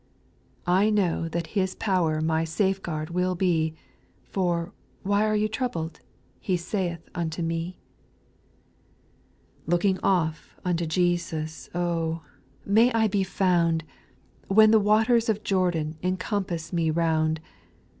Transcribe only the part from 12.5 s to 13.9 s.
may I be found,